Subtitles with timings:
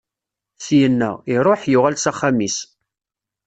[0.65, 2.57] Syenna, iṛuḥ, yuɣal s axxam-is.